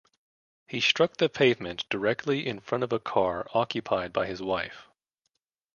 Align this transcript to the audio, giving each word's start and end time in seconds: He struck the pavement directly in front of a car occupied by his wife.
He 0.65 0.81
struck 0.81 1.17
the 1.17 1.29
pavement 1.29 1.87
directly 1.87 2.47
in 2.47 2.59
front 2.59 2.83
of 2.83 2.91
a 2.91 2.97
car 2.97 3.45
occupied 3.53 4.11
by 4.11 4.25
his 4.25 4.41
wife. 4.41 4.87